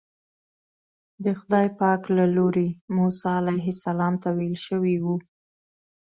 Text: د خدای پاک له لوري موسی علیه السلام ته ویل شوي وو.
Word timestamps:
د 1.23 1.25
خدای 1.39 1.67
پاک 1.79 2.01
له 2.17 2.25
لوري 2.35 2.67
موسی 2.95 3.31
علیه 3.39 3.69
السلام 3.77 4.13
ته 4.21 4.29
ویل 4.37 4.57
شوي 4.67 4.95
وو. 5.03 5.15